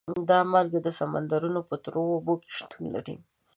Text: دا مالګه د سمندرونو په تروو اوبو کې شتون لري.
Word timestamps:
دا 0.29 0.39
مالګه 0.51 0.79
د 0.83 0.87
سمندرونو 0.99 1.59
په 1.69 1.75
تروو 1.83 2.13
اوبو 2.15 2.33
کې 2.41 2.49
شتون 2.57 2.83
لري. 2.95 3.15